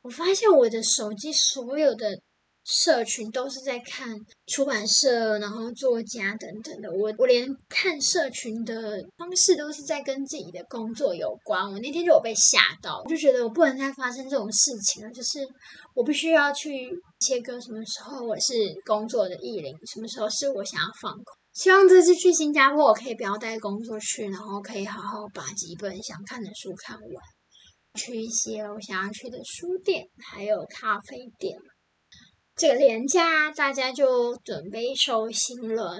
[0.00, 2.18] 我发现我的手机所有的。
[2.64, 6.90] 社群都是在看出版社，然后作家等等的。
[6.92, 11.70] 我我连看社群的方式都是在跟自己的工作有关。
[11.70, 15.12] 我那天就有被吓到，我就觉得我不能再发生这种事情了。
[15.12, 15.40] 就是
[15.94, 18.54] 我必须要去切割什么时候我是
[18.86, 21.24] 工作的意林，什么时候是我想要放空。
[21.52, 27.08] 希望这次去新加坡，我可以不要带工作去，然后可以好好把几本想看的书看完，
[28.00, 31.58] 去一些我想要去的书店，还有咖啡店。
[32.54, 35.98] 这个年假，大家就准备收心了，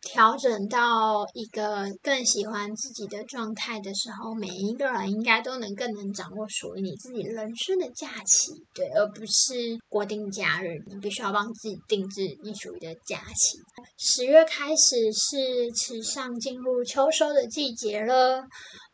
[0.00, 13.58] 调整到一个更喜欢自己的状态的时候，每一个人应该都能更能掌握属于你自己人生的假期，对，而不是国定假日，你必须要帮自己定制你属于的假期。
[13.98, 18.40] 十月开始是时尚进入秋收的季节了，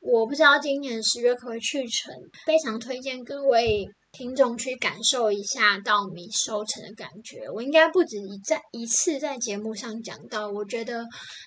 [0.00, 2.14] 我不知道今年十月可不可以去成，
[2.46, 3.86] 非常推荐各位。
[4.16, 7.50] 听众去感受一下稻米收成的感觉。
[7.50, 10.48] 我应该不止一在一次在节目上讲到。
[10.48, 11.04] 我觉得，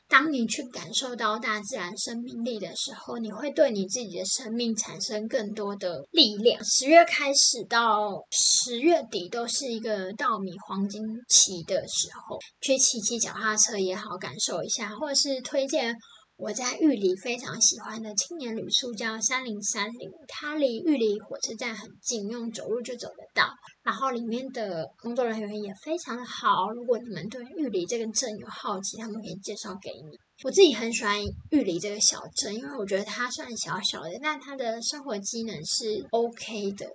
[0.07, 6.63] 当你去感受到大自然生命力的时候，你会对你自己的生命产生更多的力量。
[6.63, 15.95] 十月开始到十月底都是一个稻米黄金期的时候，去骑骑脚踏车也好，感受一下，或者是推荐。
[16.39, 23.49] 我在玉里非常喜欢的青年旅宿叫三零三零，它离玉里火车站很近，用走路就走得到。
[23.83, 26.71] 然后里面的工作人员也非常的好。
[26.71, 30.17] 如果你们对玉里这个镇有好奇，他们可以介绍给你。
[30.41, 31.19] 我自己很喜欢
[31.51, 36.89] 玉里这个小镇，因为我觉得它算小小的，但它的生活机能是 OK 的。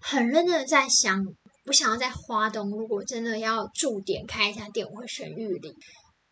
[0.00, 1.22] 很认真的在想，
[1.66, 5.74] 我想要在花东，如果真的要驻点开一家店，我会选玉里。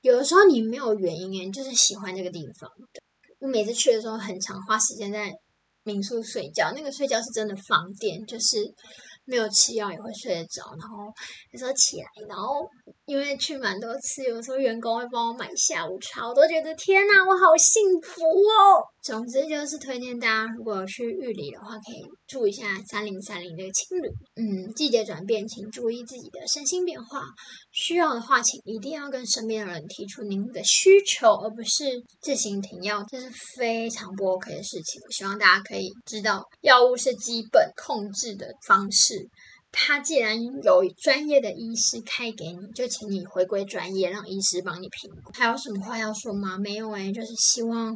[0.05, 2.71] 有的时候你没有原因诶，就是喜欢这个地方。
[3.39, 5.33] 我每次去的时候，很常花时间在
[5.83, 8.75] 民宿睡觉，那个睡觉是真的放电，就是。
[9.27, 11.07] 没有吃药也会睡得着，然后
[11.51, 12.69] 有时候起来，然后
[13.07, 18.85] 因为去蛮多次，有时候员工会帮我买下午茶，我都觉得天哪，我好幸福哦！
[19.05, 24.09] 总之就是推荐大家，如果去玉里的话，可以住一下三零三零这个青旅。
[24.35, 27.21] 嗯，季节转变，请注意自己的身心变化。
[27.71, 35.03] 需要的话，请一定要跟身边的人提出您的需求，而不是自行停药，这是非常不 OK 的事情。
[35.05, 39.29] 我希望大家可以知道，药物是基本控制的方式。
[39.77, 45.33] 他既然有专业的医师开给你，就请你回归专业，让医师帮你评估。
[45.35, 46.57] 还有什么话要说吗？
[46.57, 47.93] 没有诶，就是希望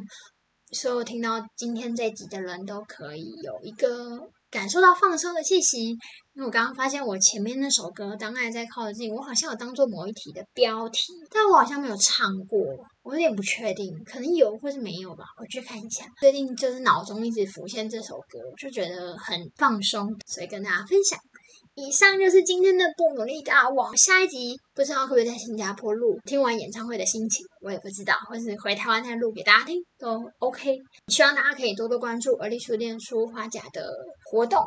[0.71, 5.89] 所有听到今天这集的人都可以有一个感受到放松的气息。
[6.33, 10.99] 因为我刚刚发现我前面那首歌《当爱在靠近》，我好像有当做某一题的标题，
[11.31, 12.59] 但我好像没有唱过，
[13.01, 16.05] 我有点不确定，可能有或是没有吧，我去看一下。
[16.21, 21.19] 最近就是脑中一直浮现这首歌，我就觉得很放松，所以跟大家分享。
[21.81, 23.95] 以上就是今天的不努力大王。
[23.95, 30.77] 下一集不知道会不会在新加坡录，听完演唱会的心情我也不知道，或是回台湾再录给大家听都 OK。
[31.07, 33.89] 希望大家可以多多关注而立书店书花甲的
[34.29, 34.59] 活动。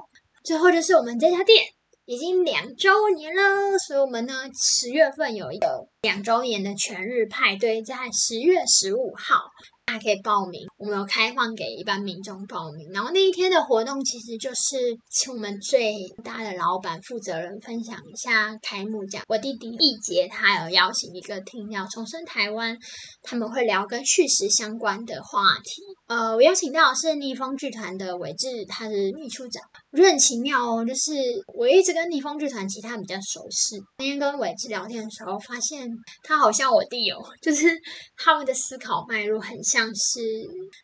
[0.43, 1.63] 最后就是我们这家店
[2.07, 9.37] 已经两周年了，所以我们呢十月份有一个两周年的全日派对，在十月十五号。
[9.85, 12.91] 大家可以报名，我们有开放给一般民众报名。
[12.93, 19.23] 然后那一天的活动其实就是请我们最大的老板负责人分享一下开幕奖。
[19.29, 22.77] 我弟弟易杰他有邀请一个听友重生台湾，
[23.23, 25.83] 他们会聊跟叙事相关的话题。
[26.09, 29.63] 呃，我邀请到的是逆风剧团的伟志，他是秘书长。
[29.93, 31.13] 我觉得很奇妙哦，就是
[31.55, 33.77] 我一直跟逆风剧团其他比较熟悉。
[33.99, 35.89] 那天跟伟志聊天的时候，发现
[36.25, 37.71] 他好像我弟哦，就是
[38.17, 40.21] 他们的思考脉络很像是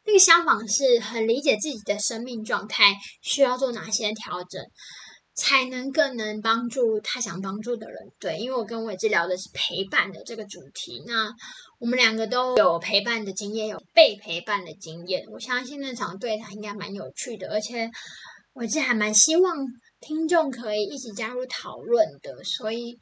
[0.04, 4.62] 那个相反，是很理解自己的生命状态需要做哪些调整，
[5.34, 8.10] 才能更能帮助他想帮助的人。
[8.18, 11.30] 对，因为我跟伟志聊的是陪伴的这个主题，那
[11.78, 15.24] 我们两个都有陪伴的经验，有被陪伴的经验。
[15.32, 17.90] 我相信那场对谈应该蛮有趣的，而且。
[18.54, 19.54] 我其实还蛮希望
[20.00, 22.98] 听众可以一起加入讨论的，所以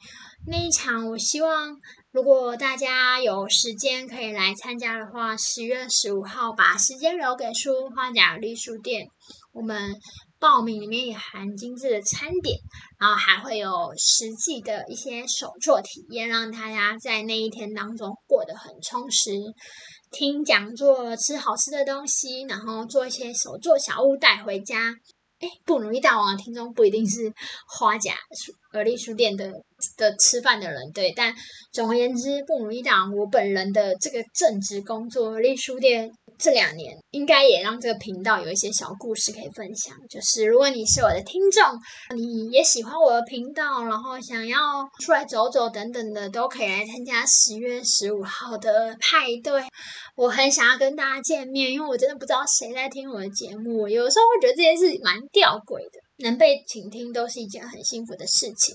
[0.47, 1.77] 那一场我希望
[2.11, 9.07] 如果大家有时间可以来参加的话，十月十五号把时间留给书花甲绿书店，
[9.53, 9.95] 我们
[10.39, 12.59] 报名里面也含精致的餐点，
[12.99, 19.33] 然后还会有实际的一些手作体验，让大家在那一天当中过得很充实。
[20.13, 24.95] 听讲座，吃好吃的东西，然后做一些手作小物带回家。
[25.39, 27.33] 哎，不如意大王的听众不一定是
[27.67, 29.53] 花甲书而立书店的
[29.99, 31.13] 的吃饭的人，对。
[31.15, 31.35] 但
[31.73, 39.97] 总而言之，不如意大王我本人的这个正职工作而立书店这两年，应该也让这个频道有一些小故事可以分享。
[40.09, 41.63] 就是如果你是我的听众，
[42.15, 44.59] 你也喜欢我的频道，然后想要
[45.01, 49.65] 出来走走等等的，都可以来参加十月十五号的派对。
[50.15, 53.89] 我很想要跟大家见面，因为我真的不知道谁在听我的节目。
[53.89, 58.75] 有时候会觉得这件事蛮吊诡的，能被倾听都是一件很幸福的事情。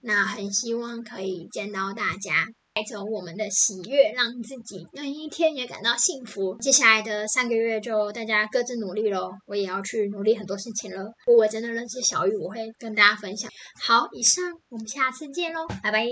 [0.00, 6.56] 那很希望可以见到大家，带走我们的喜悦，让自己那一天也感到幸福。
[6.58, 11.02] 接下来的三个月就大家各自努力喽，我也要去努力很多事情了。
[11.26, 13.50] 如果我真的认识小雨，我会跟大家分享。
[13.82, 16.06] 好，以上我们下次见喽，拜拜。